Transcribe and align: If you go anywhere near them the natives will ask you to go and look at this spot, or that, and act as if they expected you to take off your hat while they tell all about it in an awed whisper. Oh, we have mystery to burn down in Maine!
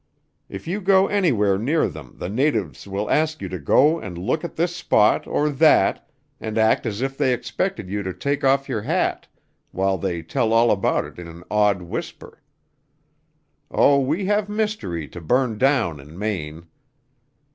If 0.49 0.67
you 0.67 0.81
go 0.81 1.05
anywhere 1.05 1.59
near 1.59 1.87
them 1.87 2.15
the 2.17 2.27
natives 2.27 2.87
will 2.87 3.07
ask 3.07 3.39
you 3.39 3.47
to 3.49 3.59
go 3.59 3.99
and 3.99 4.17
look 4.17 4.43
at 4.43 4.55
this 4.55 4.75
spot, 4.75 5.27
or 5.27 5.51
that, 5.51 6.09
and 6.39 6.57
act 6.57 6.87
as 6.87 7.03
if 7.03 7.15
they 7.15 7.31
expected 7.35 7.87
you 7.87 8.01
to 8.01 8.11
take 8.11 8.43
off 8.43 8.67
your 8.67 8.81
hat 8.81 9.27
while 9.69 9.99
they 9.99 10.23
tell 10.23 10.53
all 10.53 10.71
about 10.71 11.05
it 11.05 11.19
in 11.19 11.27
an 11.27 11.43
awed 11.51 11.83
whisper. 11.83 12.41
Oh, 13.69 13.99
we 13.99 14.25
have 14.25 14.49
mystery 14.49 15.07
to 15.07 15.21
burn 15.21 15.59
down 15.59 15.99
in 15.99 16.17
Maine! 16.17 16.65